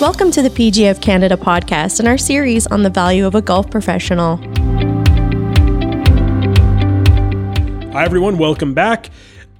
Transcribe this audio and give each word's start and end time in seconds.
Welcome 0.00 0.32
to 0.32 0.42
the 0.42 0.50
PGA 0.50 1.00
Canada 1.00 1.36
podcast 1.36 2.00
and 2.00 2.08
our 2.08 2.18
series 2.18 2.66
on 2.66 2.82
the 2.82 2.90
value 2.90 3.26
of 3.26 3.36
a 3.36 3.40
golf 3.40 3.70
professional. 3.70 4.38
Hi, 7.92 8.04
everyone. 8.04 8.36
Welcome 8.36 8.74
back. 8.74 9.10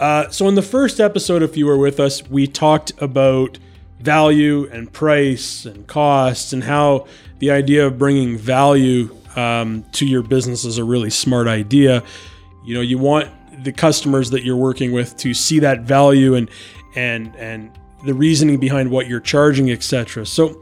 Uh, 0.01 0.29
so, 0.31 0.49
in 0.49 0.57
the 0.57 0.63
first 0.63 0.99
episode, 0.99 1.45
if 1.45 1.57
you 1.57 1.67
were 1.67 1.79
with 1.79 2.01
us, 2.01 2.29
we 2.29 2.49
talked 2.49 3.01
about 3.01 3.59
value 4.01 4.69
and 4.73 4.93
price 4.93 5.67
and 5.67 5.87
costs 5.87 6.53
and 6.53 6.65
how 6.65 7.07
the 7.39 7.53
idea 7.53 7.87
of 7.87 7.97
bringing 7.97 8.37
value 8.37 9.17
um, 9.37 9.85
to 9.93 10.05
your 10.05 10.25
business 10.25 10.65
is 10.65 10.79
a 10.79 10.85
really 10.85 11.11
smart 11.11 11.47
idea. 11.47 12.03
You 12.65 12.75
know, 12.75 12.81
you 12.81 12.99
want 12.99 13.31
the 13.63 13.73
customers 13.73 14.31
that 14.31 14.43
you're 14.43 14.57
working 14.57 14.91
with 14.91 15.17
to 15.19 15.33
see 15.33 15.61
that 15.61 15.83
value 15.83 16.35
and 16.35 16.51
and 16.97 17.37
and 17.37 17.71
the 18.05 18.15
reasoning 18.15 18.59
behind 18.59 18.91
what 18.91 19.07
you're 19.07 19.21
charging, 19.21 19.71
etc. 19.71 20.27
So 20.27 20.61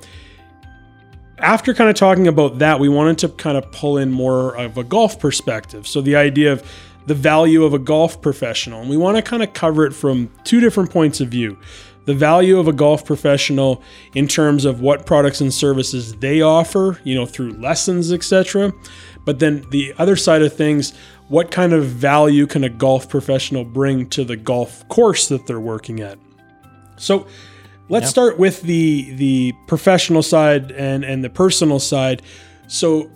after 1.39 1.75
kind 1.75 1.91
of 1.91 1.97
talking 1.97 2.29
about 2.29 2.59
that, 2.61 2.79
we 2.79 2.89
wanted 2.89 3.19
to 3.19 3.29
kind 3.31 3.59
of 3.59 3.71
pull 3.73 3.99
in 3.99 4.13
more 4.13 4.57
of 4.57 4.79
a 4.79 4.85
golf 4.85 5.19
perspective. 5.19 5.87
So 5.87 6.01
the 6.01 6.17
idea 6.17 6.53
of 6.53 6.65
the 7.07 7.15
value 7.15 7.65
of 7.65 7.75
a 7.75 7.79
golf 7.79 8.23
professional, 8.23 8.81
and 8.81 8.89
we 8.89 8.97
want 8.97 9.17
to 9.17 9.23
kind 9.23 9.43
of 9.43 9.53
cover 9.53 9.85
it 9.85 9.93
from 9.93 10.31
two 10.45 10.61
different 10.61 10.91
points 10.91 11.21
of 11.21 11.29
view. 11.29 11.59
The 12.05 12.15
value 12.15 12.59
of 12.59 12.67
a 12.67 12.73
golf 12.73 13.05
professional 13.05 13.83
in 14.15 14.27
terms 14.27 14.65
of 14.65 14.81
what 14.81 15.07
products 15.07 15.41
and 15.41 15.53
services 15.53 16.15
they 16.17 16.43
offer, 16.43 16.99
you 17.05 17.15
know, 17.15 17.27
through 17.27 17.53
lessons, 17.53 18.13
etc. 18.13 18.73
But 19.25 19.39
then 19.39 19.65
the 19.71 19.95
other 19.99 20.17
side 20.17 20.43
of 20.43 20.53
things, 20.53 20.95
what 21.29 21.51
kind 21.51 21.73
of 21.73 21.85
value 21.85 22.47
can 22.47 22.65
a 22.65 22.69
golf 22.69 23.09
professional 23.09 23.65
bring 23.65 24.09
to 24.11 24.25
the 24.25 24.37
golf 24.37 24.87
course 24.89 25.29
that 25.29 25.47
they're 25.47 25.61
working 25.61 26.01
at? 26.01 26.19
So 26.97 27.27
let's 27.89 28.05
yep. 28.05 28.11
start 28.11 28.39
with 28.39 28.63
the 28.63 29.15
the 29.15 29.53
professional 29.67 30.23
side 30.23 30.73
and 30.73 31.05
and 31.05 31.23
the 31.23 31.31
personal 31.31 31.79
side. 31.79 32.23
So 32.67 33.11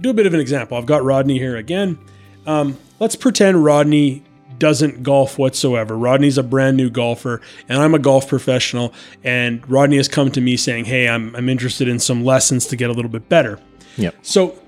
do 0.00 0.10
a 0.10 0.14
bit 0.14 0.26
of 0.26 0.34
an 0.34 0.40
example. 0.40 0.76
I've 0.76 0.86
got 0.86 1.04
Rodney 1.04 1.38
here 1.38 1.56
again. 1.56 1.98
Um, 2.46 2.76
let's 3.00 3.16
pretend 3.16 3.64
Rodney 3.64 4.22
doesn't 4.58 5.02
golf 5.02 5.38
whatsoever. 5.38 5.96
Rodney's 5.96 6.38
a 6.38 6.42
brand 6.42 6.76
new 6.76 6.90
golfer, 6.90 7.40
and 7.68 7.80
I'm 7.80 7.94
a 7.94 7.98
golf 7.98 8.28
professional. 8.28 8.92
And 9.22 9.68
Rodney 9.68 9.96
has 9.96 10.08
come 10.08 10.30
to 10.32 10.40
me 10.40 10.56
saying, 10.56 10.86
"Hey, 10.86 11.08
I'm 11.08 11.34
I'm 11.34 11.48
interested 11.48 11.88
in 11.88 11.98
some 11.98 12.24
lessons 12.24 12.66
to 12.66 12.76
get 12.76 12.90
a 12.90 12.92
little 12.92 13.10
bit 13.10 13.28
better." 13.28 13.58
Yep. 13.96 14.14
So 14.22 14.58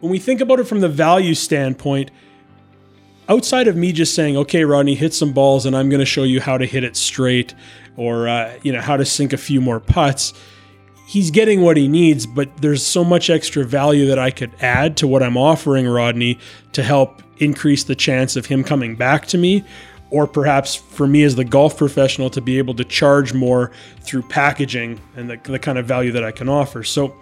when 0.00 0.10
we 0.10 0.18
think 0.18 0.40
about 0.40 0.60
it 0.60 0.64
from 0.64 0.80
the 0.80 0.88
value 0.88 1.34
standpoint, 1.34 2.10
outside 3.28 3.68
of 3.68 3.76
me 3.76 3.92
just 3.92 4.14
saying, 4.14 4.36
okay, 4.36 4.64
Rodney, 4.64 4.94
hit 4.94 5.14
some 5.14 5.32
balls 5.32 5.66
and 5.66 5.76
I'm 5.76 5.88
going 5.88 6.00
to 6.00 6.06
show 6.06 6.22
you 6.22 6.40
how 6.40 6.58
to 6.58 6.66
hit 6.66 6.84
it 6.84 6.96
straight 6.96 7.54
or, 7.96 8.28
uh, 8.28 8.58
you 8.62 8.72
know, 8.72 8.80
how 8.80 8.96
to 8.96 9.04
sink 9.04 9.32
a 9.32 9.38
few 9.38 9.60
more 9.60 9.80
putts, 9.80 10.32
he's 11.06 11.30
getting 11.30 11.62
what 11.62 11.76
he 11.76 11.88
needs, 11.88 12.26
but 12.26 12.54
there's 12.58 12.84
so 12.84 13.02
much 13.02 13.30
extra 13.30 13.64
value 13.64 14.06
that 14.06 14.18
I 14.18 14.30
could 14.30 14.52
add 14.60 14.96
to 14.98 15.06
what 15.06 15.22
I'm 15.22 15.36
offering 15.36 15.86
Rodney 15.86 16.38
to 16.72 16.82
help 16.82 17.22
increase 17.38 17.84
the 17.84 17.94
chance 17.94 18.36
of 18.36 18.46
him 18.46 18.62
coming 18.62 18.96
back 18.96 19.26
to 19.26 19.38
me. 19.38 19.64
Or 20.10 20.28
perhaps 20.28 20.76
for 20.76 21.08
me 21.08 21.24
as 21.24 21.34
the 21.34 21.44
golf 21.44 21.76
professional 21.76 22.30
to 22.30 22.40
be 22.40 22.58
able 22.58 22.74
to 22.74 22.84
charge 22.84 23.34
more 23.34 23.72
through 24.02 24.22
packaging 24.22 25.00
and 25.16 25.28
the, 25.28 25.36
the 25.42 25.58
kind 25.58 25.78
of 25.78 25.86
value 25.86 26.12
that 26.12 26.22
I 26.22 26.30
can 26.30 26.48
offer. 26.48 26.84
So, 26.84 27.16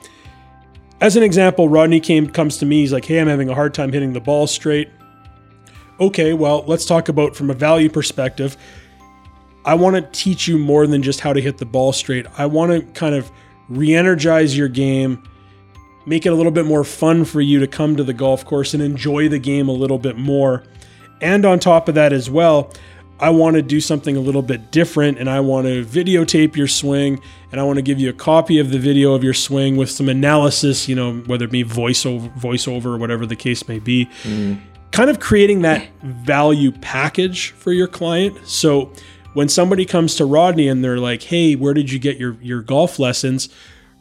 as 1.01 1.17
an 1.17 1.23
example, 1.23 1.67
Rodney 1.67 1.99
came 1.99 2.29
comes 2.29 2.59
to 2.59 2.67
me. 2.67 2.81
He's 2.81 2.93
like, 2.93 3.07
"Hey, 3.07 3.19
I'm 3.21 3.27
having 3.27 3.49
a 3.49 3.55
hard 3.55 3.73
time 3.73 3.91
hitting 3.91 4.13
the 4.13 4.21
ball 4.21 4.47
straight 4.47 4.91
okay, 6.01 6.33
well, 6.33 6.65
let's 6.67 6.85
talk 6.85 7.09
about 7.09 7.37
from 7.37 7.51
a 7.51 7.55
value 7.55 7.89
perspective. 7.89 8.57
I 9.65 9.75
want 9.75 9.97
to 9.97 10.03
teach 10.19 10.47
you 10.47 10.59
more 10.59 10.87
than 10.87 11.03
just 11.03 11.21
how 11.21 11.33
to 11.33 11.41
hit 11.41 11.59
the 11.59 11.67
ball 11.67 11.93
straight. 11.93 12.27
I 12.37 12.47
want 12.47 12.73
to 12.73 12.83
kind 12.99 13.15
of 13.15 13.31
re 13.69 13.95
energize 13.95 14.57
your 14.57 14.69
game, 14.69 15.23
make 16.05 16.27
it 16.27 16.31
a 16.31 16.35
little 16.35 16.53
bit 16.53 16.67
more 16.67 16.85
fun 16.85 17.25
for 17.25 17.41
you 17.41 17.61
to 17.61 17.67
come 17.67 17.97
to 17.97 18.05
the 18.05 18.13
golf 18.13 18.45
course 18.45 18.75
and 18.75 18.83
enjoy 18.83 19.29
the 19.29 19.39
game 19.39 19.69
a 19.69 19.73
little 19.73 19.99
bit 19.99 20.19
more. 20.19 20.65
And 21.21 21.47
on 21.47 21.59
top 21.59 21.89
of 21.89 21.95
that, 21.95 22.13
as 22.13 22.29
well, 22.29 22.71
I 23.21 23.31
want 23.31 23.55
to 23.55 23.63
do 23.63 23.81
something 23.81 24.17
a 24.17 24.21
little 24.21 24.43
bit 24.43 24.71
different 24.71 25.19
and 25.19 25.31
I 25.31 25.41
want 25.41 25.67
to 25.67 25.85
videotape 25.85 26.57
your 26.57 26.67
swing 26.67 27.23
and 27.53 27.61
I 27.61 27.65
want 27.65 27.77
to 27.77 27.83
give 27.83 27.99
you 27.99 28.11
a 28.11 28.13
copy 28.13 28.59
of 28.59 28.71
the 28.71 28.79
video 28.79 29.15
of 29.15 29.25
your 29.25 29.33
swing 29.33 29.77
with 29.77 29.89
some 29.89 30.09
analysis, 30.09 30.89
you 30.89 30.97
know, 30.97 31.15
whether 31.21 31.47
it 31.47 31.53
be 31.53 31.65
voiceover, 31.65 32.37
voiceover 32.39 32.87
or 32.87 32.99
whatever 32.99 33.25
the 33.25 33.37
case 33.37 33.67
may 33.67 33.79
be. 33.79 34.07
Mm 34.25 34.61
kind 34.95 35.11
of 35.11 35.19
creating 35.19 35.63
that 35.63 35.89
value 36.03 36.71
package 36.71 37.51
for 37.51 37.73
your 37.73 37.89
client. 37.89 38.39
So 38.47 38.93
when 39.35 39.49
somebody 39.49 39.85
comes 39.85 40.15
to 40.17 40.25
Rodney 40.25 40.69
and 40.69 40.85
they're 40.85 41.01
like, 41.01 41.25
"Hey, 41.25 41.57
where 41.57 41.75
did 41.75 41.91
you 41.91 41.99
get 41.99 42.17
your 42.17 42.37
your 42.41 42.63
golf 42.63 43.01
lessons?" 43.01 43.49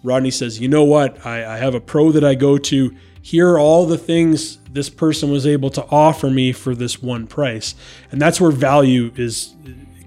Rodney 0.03 0.30
says, 0.30 0.59
"You 0.59 0.68
know 0.68 0.84
what? 0.84 1.26
I, 1.26 1.56
I 1.56 1.58
have 1.58 1.74
a 1.74 1.82
pro 1.82 2.12
that 2.12 2.24
I 2.24 2.36
go 2.36 2.59
to. 2.59 2.96
Here 3.24 3.50
are 3.50 3.59
all 3.59 3.88
the 3.88 3.98
things 3.98 4.59
this 4.72 4.90
person 4.90 5.32
was 5.32 5.48
able 5.48 5.72
to 5.72 5.84
offer 5.90 6.30
me 6.30 6.52
for 6.52 6.76
this 6.76 7.02
one 7.02 7.26
price." 7.26 7.74
And 8.12 8.22
that's 8.22 8.40
where 8.40 8.52
value 8.52 9.12
is 9.16 9.56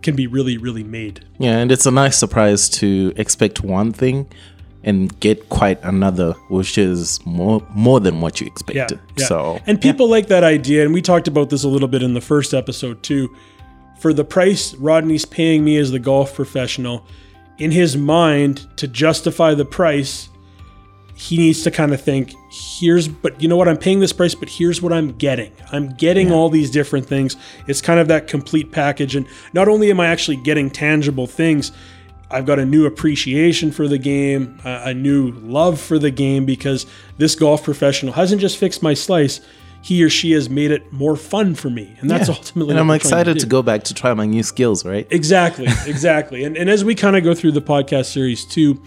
can 0.03 0.15
be 0.15 0.29
really 0.29 0.57
really 0.57 0.85
made. 0.85 1.25
Yeah, 1.39 1.59
and 1.59 1.73
it's 1.73 1.87
a 1.87 1.91
nice 1.91 2.17
surprise 2.17 2.69
to 2.81 3.13
expect 3.17 3.61
one 3.61 3.93
thing 3.93 4.29
and 4.87 5.19
get 5.21 5.49
quite 5.51 5.83
another, 5.83 6.33
which 6.49 6.79
is 6.79 7.21
more 7.27 7.61
more 7.71 8.01
than 8.01 8.23
what 8.23 8.41
you 8.41 8.47
expected. 8.47 8.99
Yeah, 8.99 9.15
yeah. 9.19 9.27
So 9.27 9.61
and 9.67 9.81
people 9.81 10.07
yeah. 10.07 10.13
like 10.13 10.29
that 10.29 10.45
idea, 10.45 10.85
and 10.85 10.95
we 10.95 11.03
talked 11.03 11.29
about 11.29 11.51
this 11.51 11.65
a 11.65 11.69
little 11.69 11.89
bit 11.89 12.03
in 12.03 12.15
the 12.15 12.21
first 12.23 12.55
episode 12.55 13.03
too. 13.03 13.35
For 13.99 14.13
the 14.13 14.25
price 14.25 14.75
Rodney's 14.75 15.25
paying 15.25 15.65
me 15.65 15.77
as 15.77 15.91
the 15.91 15.99
golf 15.99 16.35
professional, 16.35 17.07
in 17.59 17.71
his 17.71 17.97
mind, 17.97 18.67
to 18.77 18.87
justify 18.87 19.55
the 19.55 19.65
price, 19.65 20.29
he 21.15 21.39
needs 21.39 21.63
to 21.63 21.71
kind 21.71 21.95
of 21.95 22.01
think, 22.01 22.35
here's, 22.51 23.09
but 23.09 23.41
you 23.41 23.49
know 23.49 23.57
what, 23.57 23.69
I'm 23.69 23.79
paying 23.79 24.01
this 24.01 24.13
price, 24.13 24.35
but 24.35 24.51
here's 24.51 24.83
what 24.83 24.93
I'm 24.93 25.13
getting. 25.17 25.51
I'm 25.73 25.95
getting 25.95 26.29
yeah. 26.29 26.35
all 26.35 26.51
these 26.51 26.71
different 26.71 27.07
things. 27.07 27.37
It's 27.67 27.81
kind 27.81 27.99
of 27.99 28.09
that 28.09 28.29
complete 28.29 28.71
package. 28.71 29.17
And 29.17 29.27
not 29.55 29.67
only 29.67 29.91
am 29.91 29.99
I 29.99 30.09
actually 30.09 30.37
getting 30.37 30.71
tangible 30.71 31.27
things, 31.27 31.73
I've 32.31 32.47
got 32.47 32.59
a 32.59 32.67
new 32.67 32.87
appreciation 32.87 33.71
for 33.71 33.87
the 33.87 33.99
game, 33.99 34.59
a 34.65 34.93
new 34.93 35.31
love 35.33 35.81
for 35.81 35.99
the 35.99 36.11
game 36.11 36.45
because 36.45 36.87
this 37.19 37.35
golf 37.35 37.63
professional 37.63 38.13
hasn't 38.15 38.41
just 38.41 38.59
fixed 38.59 38.83
my 38.83 38.95
slice. 38.95 39.41
He 39.83 40.03
or 40.03 40.11
she 40.11 40.33
has 40.33 40.51
made 40.51 40.73
it 40.73 40.93
more 40.93 41.15
fun 41.15 41.55
for 41.55 41.71
me, 41.71 41.97
and 42.01 42.11
that's 42.11 42.29
yeah. 42.29 42.35
ultimately. 42.35 42.73
And 42.73 42.81
I'm 42.81 42.91
excited 42.91 43.35
to, 43.35 43.41
to, 43.41 43.47
go 43.47 43.63
back 43.63 43.85
to 43.85 43.95
try 43.95 44.13
my 44.15 44.27
new 44.27 44.43
skills. 44.43 44.85
Right? 44.85 45.07
Exactly, 45.11 45.67
exactly. 45.87 46.43
and 46.43 46.57
and 46.57 46.69
as 46.69 46.85
we 46.85 46.97
kind 46.97 47.15
of 47.15 47.23
go 47.23 47.35
through 47.35 47.53
the 47.53 47.63
podcast 47.63 48.07
series 48.07 48.45
too, 48.45 48.83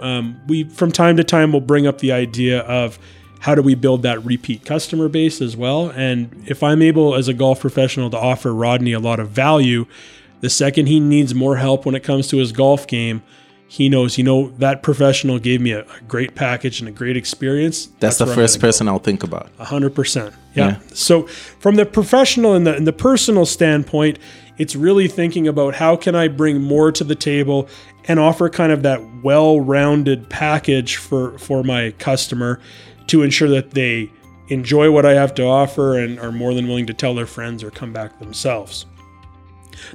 um, 0.00 0.40
we 0.48 0.64
from 0.64 0.90
time 0.90 1.16
to 1.18 1.24
time 1.24 1.52
will 1.52 1.60
bring 1.60 1.86
up 1.86 1.98
the 1.98 2.10
idea 2.10 2.60
of 2.62 2.98
how 3.40 3.54
do 3.54 3.62
we 3.62 3.74
build 3.74 4.02
that 4.02 4.24
repeat 4.24 4.64
customer 4.64 5.08
base 5.08 5.40
as 5.40 5.56
well. 5.56 5.90
And 5.90 6.44
if 6.46 6.62
I'm 6.62 6.82
able 6.82 7.14
as 7.14 7.28
a 7.28 7.34
golf 7.34 7.60
professional 7.60 8.10
to 8.10 8.18
offer 8.18 8.52
Rodney 8.52 8.92
a 8.92 9.00
lot 9.00 9.20
of 9.20 9.30
value 9.30 9.86
the 10.40 10.50
second 10.50 10.86
he 10.86 11.00
needs 11.00 11.34
more 11.34 11.56
help 11.56 11.86
when 11.86 11.94
it 11.94 12.02
comes 12.02 12.28
to 12.28 12.38
his 12.38 12.52
golf 12.52 12.86
game, 12.86 13.22
he 13.68 13.88
knows, 13.88 14.18
you 14.18 14.24
know, 14.24 14.48
that 14.58 14.82
professional 14.82 15.38
gave 15.38 15.60
me 15.60 15.70
a, 15.70 15.82
a 15.82 16.00
great 16.08 16.34
package 16.34 16.80
and 16.80 16.88
a 16.88 16.92
great 16.92 17.16
experience. 17.16 17.86
That's, 17.86 18.18
That's 18.18 18.18
the 18.18 18.34
first 18.34 18.60
person 18.60 18.86
go. 18.86 18.94
I'll 18.94 18.98
think 18.98 19.22
about. 19.22 19.50
A 19.60 19.64
hundred 19.64 19.94
percent. 19.94 20.34
Yeah. 20.54 20.80
So 20.92 21.28
from 21.28 21.76
the 21.76 21.86
professional 21.86 22.54
and 22.54 22.66
the, 22.66 22.74
and 22.74 22.84
the 22.86 22.92
personal 22.92 23.46
standpoint, 23.46 24.18
it's 24.58 24.74
really 24.74 25.06
thinking 25.06 25.46
about 25.46 25.76
how 25.76 25.94
can 25.94 26.16
I 26.16 26.26
bring 26.26 26.60
more 26.60 26.90
to 26.90 27.04
the 27.04 27.14
table 27.14 27.68
and 28.06 28.18
offer 28.18 28.50
kind 28.50 28.72
of 28.72 28.82
that 28.82 29.00
well-rounded 29.22 30.28
package 30.28 30.96
for, 30.96 31.38
for 31.38 31.62
my 31.62 31.92
customer 31.98 32.60
to 33.06 33.22
ensure 33.22 33.48
that 33.50 33.70
they 33.70 34.10
enjoy 34.48 34.90
what 34.90 35.06
I 35.06 35.14
have 35.14 35.32
to 35.36 35.44
offer 35.44 35.96
and 35.96 36.18
are 36.18 36.32
more 36.32 36.54
than 36.54 36.66
willing 36.66 36.86
to 36.86 36.94
tell 36.94 37.14
their 37.14 37.26
friends 37.26 37.62
or 37.62 37.70
come 37.70 37.92
back 37.92 38.18
themselves. 38.18 38.84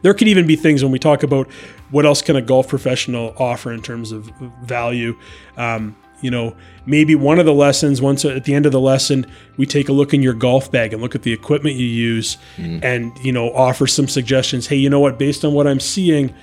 There 0.02 0.14
could 0.14 0.28
even 0.28 0.48
be 0.48 0.56
things 0.56 0.84
when 0.84 0.92
we 0.92 1.00
talk 1.00 1.24
about 1.24 1.50
what 1.92 2.06
else 2.06 2.22
can 2.22 2.36
a 2.36 2.42
golf 2.42 2.68
professional 2.68 3.34
offer 3.38 3.72
in 3.72 3.82
terms 3.82 4.12
of 4.12 4.26
value. 4.64 5.18
Um, 5.58 5.96
you 6.22 6.32
know, 6.32 6.56
maybe 6.86 7.14
one 7.14 7.40
of 7.40 7.46
the 7.46 7.54
lessons, 7.54 8.02
once 8.02 8.26
at 8.26 8.46
the 8.46 8.54
end 8.54 8.66
of 8.66 8.72
the 8.72 8.80
lesson, 8.80 9.26
we 9.58 9.66
take 9.66 9.90
a 9.90 9.92
look 9.92 10.14
in 10.14 10.22
your 10.22 10.34
golf 10.34 10.72
bag 10.72 10.94
and 10.94 11.02
look 11.02 11.14
at 11.14 11.24
the 11.24 11.34
equipment 11.34 11.76
you 11.76 11.86
use 11.86 12.38
mm. 12.58 12.84
and, 12.84 13.18
you 13.20 13.32
know, 13.32 13.52
offer 13.54 13.86
some 13.86 14.08
suggestions. 14.08 14.68
Hey, 14.68 14.78
you 14.78 14.90
know 14.90 15.00
what, 15.00 15.20
based 15.20 15.44
on 15.44 15.54
what 15.54 15.68
I'm 15.68 15.80
seeing, 15.80 16.34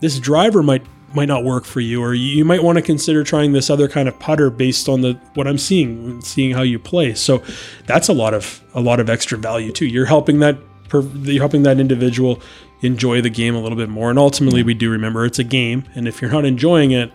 this 0.00 0.18
driver 0.18 0.62
might 0.62 0.84
might 1.14 1.28
not 1.28 1.44
work 1.44 1.64
for 1.64 1.80
you 1.80 2.02
or 2.02 2.14
you 2.14 2.44
might 2.44 2.62
want 2.62 2.76
to 2.76 2.82
consider 2.82 3.22
trying 3.22 3.52
this 3.52 3.68
other 3.68 3.86
kind 3.86 4.08
of 4.08 4.18
putter 4.18 4.48
based 4.50 4.88
on 4.88 5.02
the 5.02 5.12
what 5.34 5.46
I'm 5.46 5.58
seeing 5.58 6.20
seeing 6.22 6.52
how 6.52 6.62
you 6.62 6.78
play. 6.78 7.14
So 7.14 7.42
that's 7.86 8.08
a 8.08 8.12
lot 8.12 8.34
of 8.34 8.62
a 8.74 8.80
lot 8.80 9.00
of 9.00 9.10
extra 9.10 9.36
value 9.38 9.72
too. 9.72 9.86
You're 9.86 10.06
helping 10.06 10.38
that 10.38 10.56
you're 10.90 11.42
helping 11.42 11.62
that 11.64 11.80
individual 11.80 12.40
enjoy 12.82 13.20
the 13.22 13.30
game 13.30 13.54
a 13.54 13.60
little 13.60 13.78
bit 13.78 13.88
more. 13.88 14.10
And 14.10 14.18
ultimately, 14.18 14.62
we 14.62 14.74
do 14.74 14.90
remember 14.90 15.24
it's 15.24 15.38
a 15.38 15.44
game, 15.44 15.84
and 15.94 16.06
if 16.06 16.20
you're 16.20 16.30
not 16.30 16.44
enjoying 16.44 16.90
it, 16.90 17.12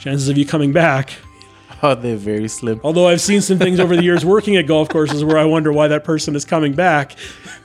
chances 0.00 0.28
of 0.28 0.36
you 0.36 0.46
coming 0.46 0.72
back. 0.72 1.12
Oh, 1.82 1.94
they're 1.94 2.16
very 2.16 2.48
slim. 2.48 2.78
Although 2.84 3.08
I've 3.08 3.22
seen 3.22 3.40
some 3.40 3.58
things 3.58 3.80
over 3.80 3.96
the 3.96 4.02
years 4.02 4.22
working 4.22 4.54
at 4.56 4.66
golf 4.66 4.90
courses 4.90 5.24
where 5.24 5.38
I 5.38 5.46
wonder 5.46 5.72
why 5.72 5.88
that 5.88 6.04
person 6.04 6.36
is 6.36 6.44
coming 6.44 6.74
back 6.74 7.18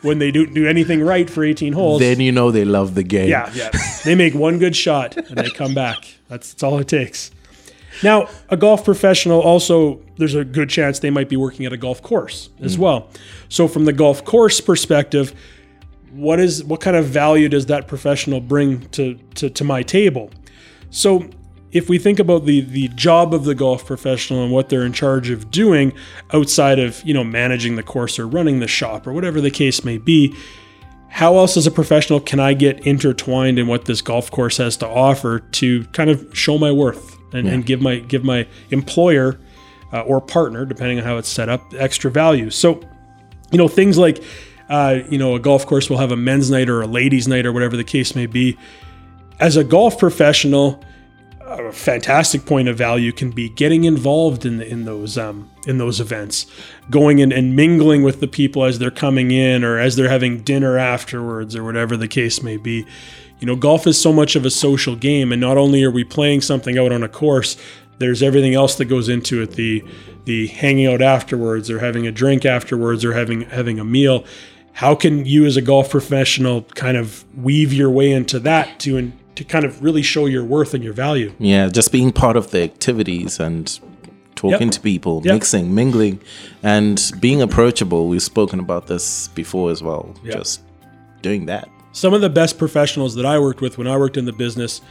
when 0.03 0.19
they 0.19 0.31
don't 0.31 0.53
do 0.53 0.65
anything 0.65 1.01
right 1.01 1.29
for 1.29 1.43
18 1.43 1.73
holes. 1.73 1.99
Then 1.99 2.21
you 2.21 2.31
know 2.31 2.49
they 2.49 2.63
love 2.63 2.95
the 2.95 3.03
game. 3.03 3.27
Yeah, 3.27 3.51
yeah. 3.53 3.71
They 4.05 4.15
make 4.15 4.33
one 4.33 4.57
good 4.57 4.73
shot 4.73 5.17
and 5.17 5.37
they 5.37 5.49
come 5.49 5.73
back. 5.73 5.97
That's, 6.29 6.53
that's 6.53 6.63
all 6.63 6.79
it 6.79 6.87
takes. 6.87 7.31
Now, 8.03 8.29
a 8.49 8.55
golf 8.55 8.85
professional 8.85 9.41
also, 9.41 10.01
there's 10.17 10.35
a 10.35 10.45
good 10.45 10.69
chance 10.69 10.99
they 10.99 11.09
might 11.09 11.29
be 11.29 11.37
working 11.37 11.65
at 11.65 11.73
a 11.73 11.77
golf 11.77 12.01
course 12.01 12.49
as 12.61 12.77
mm. 12.77 12.79
well. 12.79 13.09
So, 13.49 13.67
from 13.67 13.85
the 13.85 13.93
golf 13.93 14.23
course 14.25 14.61
perspective, 14.61 15.33
what 16.15 16.39
is 16.39 16.63
what 16.63 16.81
kind 16.81 16.95
of 16.95 17.05
value 17.05 17.49
does 17.49 17.65
that 17.67 17.87
professional 17.87 18.39
bring 18.39 18.87
to 18.89 19.15
to, 19.35 19.49
to 19.49 19.63
my 19.63 19.83
table? 19.83 20.31
So, 20.89 21.29
if 21.71 21.89
we 21.89 21.97
think 21.97 22.19
about 22.19 22.45
the 22.45 22.61
the 22.61 22.87
job 22.89 23.33
of 23.33 23.43
the 23.43 23.53
golf 23.53 23.85
professional 23.85 24.43
and 24.43 24.51
what 24.51 24.69
they're 24.69 24.85
in 24.85 24.93
charge 24.93 25.29
of 25.29 25.51
doing 25.51 25.93
outside 26.33 26.79
of 26.79 27.03
you 27.03 27.13
know 27.13 27.23
managing 27.23 27.75
the 27.75 27.83
course 27.83 28.17
or 28.17 28.27
running 28.27 28.59
the 28.59 28.67
shop 28.67 29.05
or 29.05 29.13
whatever 29.13 29.41
the 29.41 29.51
case 29.51 29.83
may 29.83 29.97
be 29.97 30.33
how 31.09 31.37
else 31.37 31.57
as 31.57 31.67
a 31.67 31.71
professional 31.71 32.19
can 32.19 32.39
i 32.39 32.53
get 32.53 32.79
intertwined 32.87 33.59
in 33.59 33.67
what 33.67 33.85
this 33.85 34.01
golf 34.01 34.31
course 34.31 34.57
has 34.57 34.77
to 34.77 34.87
offer 34.87 35.39
to 35.39 35.83
kind 35.85 36.09
of 36.09 36.25
show 36.33 36.57
my 36.57 36.71
worth 36.71 37.17
and, 37.33 37.47
and 37.47 37.65
give 37.65 37.81
my 37.81 37.99
give 37.99 38.23
my 38.23 38.47
employer 38.69 39.37
uh, 39.91 40.01
or 40.01 40.21
partner 40.21 40.65
depending 40.65 40.97
on 40.97 41.03
how 41.03 41.17
it's 41.17 41.29
set 41.29 41.49
up 41.49 41.61
extra 41.77 42.09
value 42.09 42.49
so 42.49 42.79
you 43.51 43.57
know 43.57 43.67
things 43.67 43.97
like 43.97 44.23
uh, 44.69 44.99
you 45.09 45.17
know 45.17 45.35
a 45.35 45.39
golf 45.39 45.65
course 45.65 45.89
will 45.89 45.97
have 45.97 46.11
a 46.11 46.17
men's 46.17 46.49
night 46.49 46.69
or 46.69 46.81
a 46.81 46.87
ladies 46.87 47.27
night 47.27 47.45
or 47.45 47.53
whatever 47.53 47.77
the 47.77 47.83
case 47.83 48.15
may 48.15 48.25
be 48.25 48.57
as 49.39 49.57
a 49.57 49.63
golf 49.63 49.99
professional 49.99 50.81
a 51.45 51.71
fantastic 51.71 52.45
point 52.45 52.67
of 52.67 52.77
value 52.77 53.11
can 53.11 53.31
be 53.31 53.49
getting 53.49 53.83
involved 53.83 54.45
in 54.45 54.61
in 54.61 54.85
those 54.85 55.17
um, 55.17 55.49
in 55.67 55.77
those 55.77 55.99
events, 55.99 56.45
going 56.89 57.19
in 57.19 57.31
and 57.31 57.55
mingling 57.55 58.03
with 58.03 58.19
the 58.19 58.27
people 58.27 58.63
as 58.63 58.79
they're 58.79 58.91
coming 58.91 59.31
in 59.31 59.63
or 59.63 59.77
as 59.77 59.95
they're 59.95 60.09
having 60.09 60.41
dinner 60.41 60.77
afterwards 60.77 61.55
or 61.55 61.63
whatever 61.63 61.95
the 61.95 62.07
case 62.07 62.41
may 62.41 62.57
be. 62.57 62.85
You 63.39 63.47
know, 63.47 63.55
golf 63.55 63.85
is 63.85 63.99
so 64.01 64.11
much 64.11 64.35
of 64.35 64.45
a 64.45 64.49
social 64.49 64.95
game, 64.95 65.31
and 65.31 65.41
not 65.41 65.57
only 65.57 65.83
are 65.83 65.91
we 65.91 66.03
playing 66.03 66.41
something 66.41 66.77
out 66.77 66.91
on 66.91 67.03
a 67.03 67.09
course, 67.09 67.57
there's 67.99 68.23
everything 68.23 68.55
else 68.55 68.75
that 68.75 68.85
goes 68.85 69.09
into 69.09 69.41
it 69.41 69.51
the 69.51 69.83
the 70.25 70.47
hanging 70.47 70.87
out 70.87 71.01
afterwards 71.01 71.69
or 71.69 71.79
having 71.79 72.07
a 72.07 72.11
drink 72.11 72.45
afterwards 72.45 73.05
or 73.05 73.13
having 73.13 73.41
having 73.41 73.79
a 73.79 73.85
meal. 73.85 74.25
How 74.75 74.93
can 74.93 75.25
you 75.25 75.45
as 75.45 75.55
a 75.57 75.61
golf 75.61 75.89
professional 75.89 76.63
kind 76.75 76.97
of 76.97 77.23
weave 77.37 77.71
your 77.73 77.89
way 77.89 78.11
into 78.11 78.39
that 78.41 78.79
to 78.81 79.11
to 79.35 79.43
kind 79.43 79.65
of 79.65 79.83
really 79.83 80.01
show 80.01 80.25
your 80.27 80.43
worth 80.43 80.73
and 80.73 80.83
your 80.83 80.93
value. 80.93 81.33
Yeah, 81.39 81.67
just 81.67 81.91
being 81.91 82.11
part 82.13 82.37
of 82.37 82.51
the 82.51 82.61
activities 82.63 83.39
and 83.39 83.67
talking 84.35 84.67
Yep. 84.67 84.71
to 84.71 84.79
people, 84.81 85.21
Yep. 85.25 85.33
mixing, 85.33 85.75
mingling, 85.75 86.19
and 86.63 87.01
being 87.19 87.41
approachable. 87.41 88.07
We've 88.07 88.21
spoken 88.21 88.59
about 88.59 88.87
this 88.87 89.27
before 89.35 89.71
as 89.71 89.83
well. 89.83 90.13
Yep. 90.23 90.37
Just 90.37 90.61
doing 91.21 91.45
that. 91.47 91.67
Some 91.91 92.13
of 92.13 92.21
the 92.21 92.29
best 92.29 92.57
professionals 92.57 93.15
that 93.15 93.25
I 93.25 93.39
worked 93.39 93.61
with 93.61 93.77
when 93.77 93.87
I 93.87 93.97
worked 93.97 94.17
in 94.17 94.25
the 94.25 94.33
business, 94.33 94.81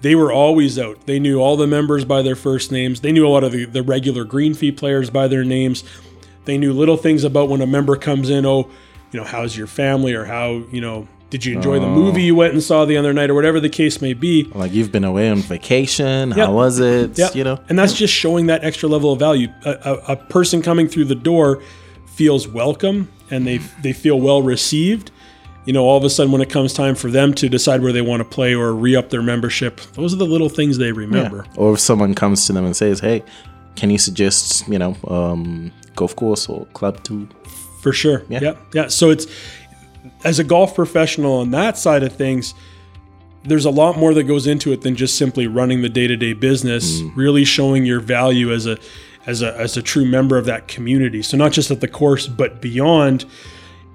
they 0.00 0.14
were 0.14 0.32
always 0.32 0.78
out. 0.78 1.06
They 1.06 1.18
knew 1.18 1.40
all 1.40 1.56
the 1.56 1.66
members 1.66 2.04
by 2.04 2.22
their 2.22 2.36
first 2.36 2.70
names. 2.70 3.00
They 3.00 3.12
knew 3.12 3.26
a 3.26 3.30
lot 3.30 3.42
of 3.44 3.50
the, 3.52 3.64
the 3.64 3.82
regular 3.82 4.24
green 4.24 4.54
fee 4.54 4.72
players 4.72 5.10
by 5.10 5.26
their 5.28 5.44
names. 5.44 5.82
They 6.44 6.56
knew 6.58 6.72
little 6.72 6.96
things 6.96 7.24
about 7.24 7.48
when 7.48 7.60
a 7.60 7.66
member 7.66 7.96
comes 7.96 8.30
in, 8.30 8.46
oh, 8.46 8.68
you 9.12 9.18
know, 9.20 9.24
how's 9.24 9.56
your 9.56 9.66
family 9.66 10.14
or 10.14 10.24
how, 10.24 10.62
you 10.70 10.80
know, 10.80 11.08
did 11.30 11.44
you 11.44 11.54
enjoy 11.54 11.78
the 11.78 11.88
movie 11.88 12.22
you 12.22 12.34
went 12.34 12.54
and 12.54 12.62
saw 12.62 12.86
the 12.86 12.96
other 12.96 13.12
night 13.12 13.28
or 13.28 13.34
whatever 13.34 13.60
the 13.60 13.68
case 13.68 14.00
may 14.00 14.14
be. 14.14 14.44
Like 14.54 14.72
you've 14.72 14.90
been 14.90 15.04
away 15.04 15.28
on 15.28 15.38
vacation. 15.42 16.30
Yep. 16.30 16.38
How 16.38 16.52
was 16.54 16.78
it? 16.78 17.18
Yeah. 17.18 17.28
You 17.34 17.44
know. 17.44 17.58
and 17.68 17.78
that's 17.78 17.92
just 17.92 18.14
showing 18.14 18.46
that 18.46 18.64
extra 18.64 18.88
level 18.88 19.12
of 19.12 19.18
value. 19.18 19.48
A, 19.66 19.70
a, 19.70 20.12
a 20.12 20.16
person 20.16 20.62
coming 20.62 20.88
through 20.88 21.04
the 21.04 21.14
door 21.14 21.62
feels 22.06 22.48
welcome 22.48 23.10
and 23.30 23.46
they 23.46 23.58
they 23.82 23.92
feel 23.92 24.18
well 24.18 24.40
received. 24.42 25.10
You 25.66 25.74
know, 25.74 25.84
all 25.84 25.98
of 25.98 26.04
a 26.04 26.08
sudden 26.08 26.32
when 26.32 26.40
it 26.40 26.48
comes 26.48 26.72
time 26.72 26.94
for 26.94 27.10
them 27.10 27.34
to 27.34 27.48
decide 27.50 27.82
where 27.82 27.92
they 27.92 28.00
want 28.00 28.20
to 28.20 28.24
play 28.24 28.54
or 28.54 28.72
re-up 28.72 29.10
their 29.10 29.20
membership, 29.20 29.82
those 29.92 30.14
are 30.14 30.16
the 30.16 30.24
little 30.24 30.48
things 30.48 30.78
they 30.78 30.92
remember. 30.92 31.44
Or 31.56 31.74
if 31.74 31.80
someone 31.80 32.14
comes 32.14 32.46
to 32.46 32.54
them 32.54 32.64
and 32.64 32.74
says, 32.74 33.00
"Hey, 33.00 33.22
can 33.76 33.90
you 33.90 33.98
suggest 33.98 34.66
you 34.66 34.78
know 34.78 34.96
um, 35.08 35.70
golf 35.94 36.16
course 36.16 36.48
or 36.48 36.64
club 36.72 37.04
to?" 37.04 37.28
For 37.80 37.92
sure. 37.92 38.24
Yeah. 38.28 38.40
Yeah. 38.42 38.56
Yeah. 38.74 38.88
So 38.88 39.10
it's 39.10 39.26
as 40.24 40.38
a 40.38 40.44
golf 40.44 40.74
professional 40.74 41.34
on 41.38 41.50
that 41.52 41.78
side 41.78 42.02
of 42.02 42.12
things, 42.12 42.54
there's 43.44 43.64
a 43.64 43.70
lot 43.70 43.96
more 43.96 44.14
that 44.14 44.24
goes 44.24 44.46
into 44.46 44.72
it 44.72 44.82
than 44.82 44.96
just 44.96 45.16
simply 45.16 45.46
running 45.46 45.82
the 45.82 45.88
day-to-day 45.88 46.32
business, 46.34 47.00
really 47.14 47.44
showing 47.44 47.84
your 47.84 48.00
value 48.00 48.52
as 48.52 48.66
a 48.66 48.78
as 49.26 49.42
a 49.42 49.56
as 49.56 49.76
a 49.76 49.82
true 49.82 50.04
member 50.04 50.36
of 50.36 50.46
that 50.46 50.68
community. 50.68 51.22
So 51.22 51.36
not 51.36 51.52
just 51.52 51.70
at 51.70 51.80
the 51.80 51.88
course 51.88 52.26
but 52.26 52.60
beyond 52.60 53.24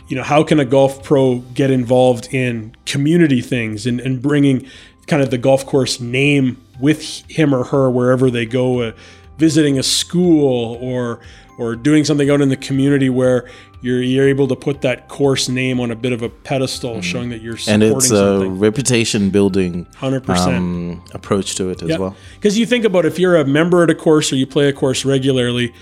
you 0.07 0.17
know, 0.17 0.23
how 0.23 0.43
can 0.43 0.59
a 0.59 0.65
golf 0.65 1.03
pro 1.03 1.37
get 1.55 1.71
involved 1.71 2.33
in 2.33 2.75
community 2.85 3.41
things 3.41 3.87
and, 3.87 3.99
and 3.99 4.21
bringing 4.21 4.67
kind 5.07 5.21
of 5.21 5.31
the 5.31 5.37
golf 5.37 5.65
course 5.65 5.99
name 5.99 6.63
with 6.79 7.23
him 7.29 7.53
or 7.53 7.63
her 7.65 7.89
wherever 7.89 8.29
they 8.29 8.45
go, 8.45 8.81
uh, 8.81 8.91
visiting 9.37 9.79
a 9.79 9.83
school 9.83 10.77
or 10.81 11.19
or 11.59 11.75
doing 11.75 12.03
something 12.03 12.29
out 12.31 12.41
in 12.41 12.49
the 12.49 12.57
community 12.57 13.09
where 13.09 13.47
you're 13.81 14.01
you're 14.01 14.27
able 14.27 14.47
to 14.47 14.55
put 14.55 14.81
that 14.81 15.07
course 15.07 15.47
name 15.49 15.79
on 15.79 15.91
a 15.91 15.95
bit 15.95 16.11
of 16.11 16.21
a 16.23 16.29
pedestal, 16.29 17.01
showing 17.01 17.29
that 17.29 17.41
you're 17.41 17.57
And 17.67 17.83
it's 17.83 18.05
a 18.09 18.17
something. 18.39 18.57
reputation 18.59 19.29
building 19.29 19.85
Hundred 19.95 20.23
percent. 20.23 20.55
um, 20.57 21.03
approach 21.13 21.55
to 21.55 21.69
it 21.69 21.83
as 21.83 21.97
well. 21.99 22.15
Because 22.35 22.57
you 22.57 22.65
think 22.65 22.85
about 22.85 23.05
if 23.05 23.19
you're 23.19 23.35
a 23.35 23.45
member 23.45 23.83
at 23.83 23.89
a 23.89 23.95
course 23.95 24.31
or 24.31 24.35
you 24.37 24.47
play 24.47 24.67
a 24.67 24.73
course 24.73 25.05
regularly, 25.05 25.73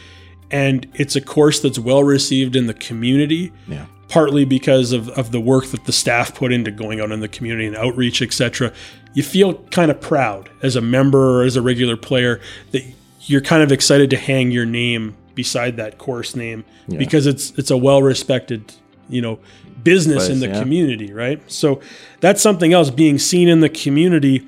and 0.50 0.88
it's 0.96 1.16
a 1.16 1.22
course 1.22 1.60
that's 1.62 1.80
well 1.80 2.04
received 2.04 2.56
in 2.58 2.68
the 2.68 2.74
community, 2.74 3.54
Yeah. 3.68 3.86
partly 4.10 4.44
because 4.46 4.92
of, 4.92 5.08
of 5.10 5.32
the 5.32 5.40
work 5.40 5.68
that 5.68 5.86
the 5.86 5.94
staff 5.94 6.36
put 6.36 6.52
into 6.52 6.72
going 6.72 7.00
out 7.00 7.12
in 7.12 7.22
the 7.22 7.30
community 7.30 7.68
and 7.68 7.78
outreach, 7.78 8.22
etc. 8.22 8.74
You 9.14 9.24
feel 9.24 9.54
kind 9.72 9.90
of 9.92 10.02
proud 10.02 10.50
as 10.62 10.76
a 10.76 10.82
member 10.82 11.40
or 11.40 11.44
as 11.44 11.56
a 11.56 11.62
regular 11.62 11.96
player 11.96 12.42
that 12.72 12.84
you're 13.26 13.42
kind 13.42 13.64
of 13.64 13.72
excited 13.72 14.10
to 14.10 14.18
hang 14.18 14.52
your 14.52 14.66
name 14.66 15.16
beside 15.36 15.78
that 15.78 15.98
course 15.98 16.36
name 16.36 16.66
because 16.90 17.26
it's 17.26 17.52
it's 17.52 17.72
a 17.72 17.78
well 17.78 18.02
respected 18.02 18.74
you 19.08 19.22
know 19.22 19.40
business 19.84 20.30
in 20.30 20.40
the 20.40 20.48
yeah. 20.48 20.60
community, 20.60 21.12
right? 21.14 21.42
So 21.52 21.82
that's 22.20 22.42
something 22.42 22.74
else. 22.74 22.90
Being 22.90 23.18
seen 23.18 23.48
in 23.48 23.60
the 23.62 23.70
community, 23.70 24.48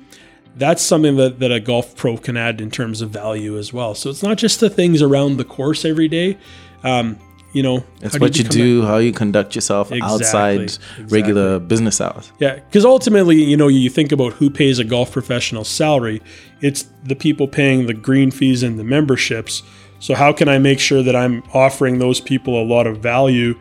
that's 0.56 0.82
something 0.82 1.16
that, 1.16 1.40
that 1.40 1.52
a 1.52 1.60
golf 1.60 1.96
pro 1.96 2.16
can 2.16 2.36
add 2.36 2.60
in 2.60 2.70
terms 2.70 3.00
of 3.00 3.10
value 3.10 3.58
as 3.58 3.72
well. 3.72 3.94
So 3.94 4.10
it's 4.10 4.22
not 4.22 4.38
just 4.38 4.60
the 4.60 4.70
things 4.70 5.02
around 5.02 5.36
the 5.36 5.44
course 5.44 5.84
every 5.84 6.08
day. 6.08 6.38
Um, 6.82 7.18
you 7.54 7.62
know, 7.62 7.84
It's 8.02 8.18
what 8.18 8.36
you 8.36 8.42
become 8.42 8.60
do, 8.60 8.82
how 8.82 8.98
you 8.98 9.12
conduct 9.12 9.54
yourself 9.54 9.90
outside 9.92 10.62
Exactly, 10.62 11.04
regular 11.04 11.60
business 11.60 12.00
hours. 12.00 12.30
Yeah, 12.40 12.56
because 12.56 12.84
ultimately, 12.84 13.42
you 13.42 13.56
know, 13.56 13.68
you 13.68 13.88
think 13.88 14.10
about 14.10 14.34
who 14.34 14.50
pays 14.50 14.80
a 14.80 14.84
golf 14.84 15.12
professional 15.12 15.62
salary. 15.64 16.20
It's 16.60 16.84
the 17.04 17.14
people 17.14 17.46
paying 17.46 17.86
the 17.86 17.94
green 17.94 18.32
fees 18.32 18.64
and 18.64 18.78
the 18.78 18.84
memberships. 18.84 19.62
So 20.00 20.14
how 20.14 20.32
can 20.32 20.48
I 20.48 20.58
make 20.58 20.80
sure 20.80 21.02
that 21.04 21.14
I'm 21.14 21.44
offering 21.54 22.00
those 22.00 22.20
people 22.20 22.60
a 22.60 22.66
lot 22.66 22.88
of 22.88 22.98
value 22.98 23.54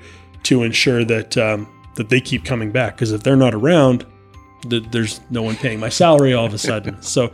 to 0.43 0.63
ensure 0.63 1.05
that 1.05 1.37
um, 1.37 1.67
that 1.95 2.09
they 2.09 2.19
keep 2.19 2.43
coming 2.45 2.71
back? 2.71 2.95
Because 2.95 3.11
if 3.11 3.21
they're 3.21 3.35
not 3.35 3.53
around, 3.53 4.07
th- 4.67 4.85
there's 4.89 5.21
no 5.29 5.43
one 5.43 5.55
paying 5.55 5.79
my 5.79 5.89
salary 5.89 6.33
all 6.33 6.47
of 6.47 6.53
a 6.53 6.57
sudden. 6.57 6.99
so 7.03 7.31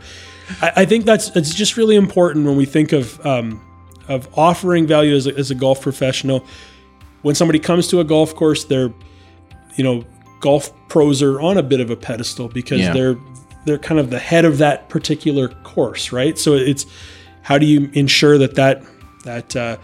I, 0.60 0.72
I 0.76 0.84
think 0.84 1.06
that's 1.06 1.34
it's 1.34 1.54
just 1.54 1.78
really 1.78 1.96
important 1.96 2.44
when 2.44 2.56
we 2.56 2.66
think 2.66 2.92
of 2.92 3.24
um, 3.24 3.62
of 4.08 4.28
offering 4.36 4.86
value 4.86 5.14
as 5.14 5.26
a, 5.26 5.36
as 5.36 5.50
a 5.50 5.54
golf 5.54 5.80
professional. 5.80 6.44
When 7.22 7.34
somebody 7.34 7.58
comes 7.58 7.88
to 7.88 8.00
a 8.00 8.04
golf 8.04 8.34
course, 8.34 8.64
they're 8.64 8.92
you 9.76 9.84
know, 9.84 10.04
golf 10.40 10.72
pros 10.88 11.22
are 11.22 11.40
on 11.40 11.56
a 11.56 11.62
bit 11.62 11.80
of 11.80 11.90
a 11.90 11.96
pedestal 11.96 12.48
because 12.48 12.80
Yeah. 12.80 12.92
they're 12.92 13.16
they're 13.66 13.78
kind 13.78 14.00
of 14.00 14.08
the 14.10 14.18
head 14.18 14.44
of 14.44 14.58
that 14.58 14.88
particular 14.88 15.48
course, 15.48 16.12
right? 16.12 16.38
So 16.38 16.54
it's 16.54 16.86
how 17.42 17.58
do 17.58 17.66
you 17.66 17.90
ensure 17.92 18.38
that 18.38 18.54
that 18.56 18.82
that 19.24 19.54
uh, 19.54 19.76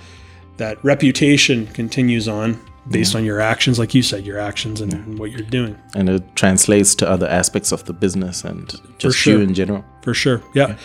that 0.57 0.83
reputation 0.83 1.67
continues 1.69 2.27
on 2.27 2.59
based 2.91 3.15
on 3.15 3.25
your 3.25 3.41
actions, 3.41 3.79
like 3.79 3.95
you 3.95 4.03
said, 4.03 4.25
your 4.25 4.39
actions 4.39 4.81
and, 4.81 4.93
and 4.93 5.19
what 5.19 5.31
you're 5.31 5.49
doing. 5.49 5.77
And 5.95 6.09
it 6.09 6.37
translates 6.37 6.95
to 6.97 7.09
other 7.09 7.27
aspects 7.27 7.73
of 7.73 7.85
the 7.85 7.93
business 7.93 8.45
and 8.45 8.73
just 8.99 9.19
sure. 9.19 9.39
you 9.39 9.41
in 9.41 9.55
general. 9.55 9.85
for 10.03 10.15
sure. 10.15 10.43
Yeah. 10.55 10.77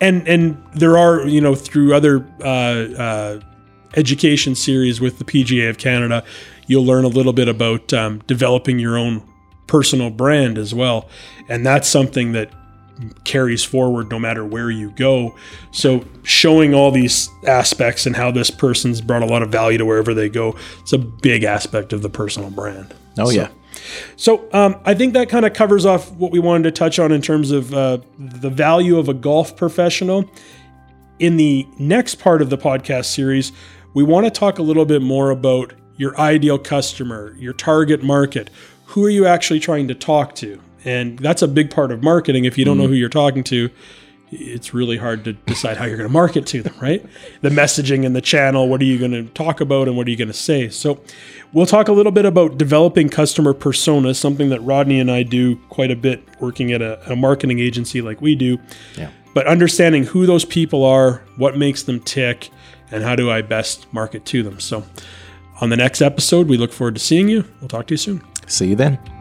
And 0.00 0.26
and 0.26 0.62
there 0.74 0.96
are 0.96 1.26
you 1.26 1.40
know 1.40 1.54
through 1.54 1.94
other 1.94 2.26
uh, 2.42 2.44
uh, 2.44 3.40
education 3.96 4.54
series 4.54 5.00
with 5.00 5.18
the 5.18 5.24
PGA 5.24 5.68
of 5.68 5.78
Canada, 5.78 6.24
you'll 6.66 6.86
learn 6.86 7.04
a 7.04 7.08
little 7.08 7.32
bit 7.32 7.48
about 7.48 7.92
um, 7.92 8.20
developing 8.26 8.78
your 8.78 8.96
own 8.96 9.22
personal 9.66 10.10
brand 10.10 10.58
as 10.58 10.74
well, 10.74 11.08
and 11.48 11.66
that's 11.66 11.88
something 11.88 12.32
that 12.32 12.50
carries 13.24 13.64
forward 13.64 14.10
no 14.10 14.18
matter 14.18 14.44
where 14.44 14.70
you 14.70 14.90
go. 14.92 15.34
So 15.72 16.04
showing 16.22 16.74
all 16.74 16.90
these 16.90 17.28
aspects 17.46 18.06
and 18.06 18.14
how 18.16 18.30
this 18.30 18.50
person's 18.50 19.00
brought 19.00 19.22
a 19.22 19.26
lot 19.26 19.42
of 19.42 19.50
value 19.50 19.78
to 19.78 19.86
wherever 19.86 20.12
they 20.14 20.28
go, 20.28 20.56
it's 20.80 20.92
a 20.92 20.98
big 20.98 21.44
aspect 21.44 21.92
of 21.92 22.02
the 22.02 22.10
personal 22.10 22.50
brand. 22.50 22.94
Oh, 23.18 23.26
So- 23.26 23.30
yeah. 23.30 23.48
so 24.16 24.48
um, 24.52 24.76
I 24.84 24.94
think 24.94 25.14
that 25.14 25.28
kind 25.28 25.44
of 25.46 25.52
covers 25.54 25.86
off 25.86 26.10
what 26.12 26.30
we 26.32 26.38
wanted 26.38 26.64
to 26.64 26.70
touch 26.72 26.98
on 26.98 27.12
in 27.12 27.22
terms 27.22 27.50
of 27.50 27.72
uh, 27.72 27.98
the 28.18 28.50
value 28.50 28.98
of 28.98 29.08
a 29.08 29.14
golf 29.14 29.56
professional. 29.56 30.30
In 31.18 31.36
the 31.36 31.66
next 31.78 32.14
part 32.16 32.40
of 32.40 32.48
the 32.50 32.56
podcast 32.58 33.06
series, 33.06 33.52
we 33.92 34.02
want 34.02 34.24
to 34.26 34.30
talk 34.30 34.58
a 34.58 34.62
little 34.62 34.86
bit 34.86 35.02
more 35.02 35.30
about 35.30 35.74
your 35.96 36.18
ideal 36.18 36.58
customer, 36.58 37.34
your 37.38 37.52
target 37.52 38.02
market. 38.02 38.48
Who 38.86 39.04
are 39.04 39.10
you 39.10 39.26
actually 39.26 39.60
trying 39.60 39.88
to 39.88 39.94
talk 39.94 40.34
to? 40.36 40.60
And 40.84 41.18
that's 41.18 41.42
a 41.42 41.48
big 41.48 41.70
part 41.70 41.92
of 41.92 42.02
marketing. 42.02 42.44
If 42.44 42.56
you 42.56 42.64
don't 42.64 42.78
know 42.78 42.84
mm-hmm. 42.84 42.92
who 42.92 42.98
you're 42.98 43.08
talking 43.08 43.44
to, 43.44 43.70
it's 44.32 44.72
really 44.72 44.96
hard 44.96 45.24
to 45.24 45.32
decide 45.32 45.76
how 45.76 45.84
you're 45.84 45.96
going 45.96 46.08
to 46.08 46.12
market 46.12 46.46
to 46.46 46.62
them, 46.62 46.74
right? 46.80 47.04
The 47.40 47.48
messaging 47.48 48.06
and 48.06 48.14
the 48.14 48.20
channel, 48.20 48.68
what 48.68 48.80
are 48.80 48.84
you 48.84 48.98
going 48.98 49.10
to 49.10 49.24
talk 49.24 49.60
about 49.60 49.88
and 49.88 49.96
what 49.96 50.06
are 50.06 50.10
you 50.10 50.16
going 50.16 50.28
to 50.28 50.34
say? 50.34 50.68
So, 50.68 51.02
we'll 51.52 51.66
talk 51.66 51.88
a 51.88 51.92
little 51.92 52.12
bit 52.12 52.24
about 52.24 52.56
developing 52.56 53.08
customer 53.08 53.52
personas, 53.52 54.16
something 54.16 54.50
that 54.50 54.60
Rodney 54.60 55.00
and 55.00 55.10
I 55.10 55.24
do 55.24 55.56
quite 55.68 55.90
a 55.90 55.96
bit 55.96 56.22
working 56.40 56.72
at 56.72 56.80
a, 56.80 57.12
a 57.12 57.16
marketing 57.16 57.58
agency 57.58 58.02
like 58.02 58.20
we 58.20 58.36
do. 58.36 58.58
Yeah. 58.96 59.10
But 59.34 59.46
understanding 59.46 60.04
who 60.04 60.26
those 60.26 60.44
people 60.44 60.84
are, 60.84 61.24
what 61.36 61.56
makes 61.56 61.82
them 61.82 62.00
tick, 62.00 62.50
and 62.90 63.02
how 63.02 63.16
do 63.16 63.30
I 63.30 63.42
best 63.42 63.92
market 63.92 64.24
to 64.26 64.42
them. 64.42 64.60
So, 64.60 64.84
on 65.60 65.70
the 65.70 65.76
next 65.76 66.00
episode, 66.00 66.48
we 66.48 66.56
look 66.56 66.72
forward 66.72 66.94
to 66.94 67.00
seeing 67.00 67.28
you. 67.28 67.44
We'll 67.60 67.68
talk 67.68 67.88
to 67.88 67.94
you 67.94 67.98
soon. 67.98 68.22
See 68.46 68.68
you 68.68 68.76
then. 68.76 69.19